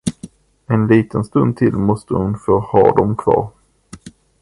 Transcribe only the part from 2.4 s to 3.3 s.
ha dem